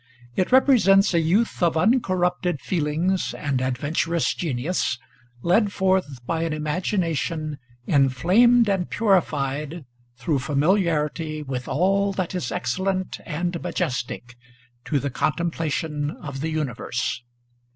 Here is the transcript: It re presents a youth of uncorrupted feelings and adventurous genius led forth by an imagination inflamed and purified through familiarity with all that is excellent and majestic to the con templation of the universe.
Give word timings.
It 0.35 0.51
re 0.51 0.61
presents 0.61 1.13
a 1.13 1.19
youth 1.19 1.61
of 1.61 1.77
uncorrupted 1.77 2.59
feelings 2.59 3.35
and 3.37 3.61
adventurous 3.61 4.33
genius 4.33 4.97
led 5.43 5.71
forth 5.71 6.25
by 6.25 6.41
an 6.41 6.53
imagination 6.53 7.59
inflamed 7.85 8.67
and 8.67 8.89
purified 8.89 9.85
through 10.17 10.39
familiarity 10.39 11.43
with 11.43 11.67
all 11.67 12.13
that 12.13 12.33
is 12.33 12.51
excellent 12.51 13.19
and 13.27 13.61
majestic 13.61 14.35
to 14.85 14.97
the 14.99 15.11
con 15.11 15.33
templation 15.33 16.15
of 16.17 16.41
the 16.41 16.49
universe. 16.49 17.21